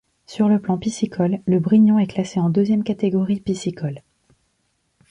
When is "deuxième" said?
2.49-2.83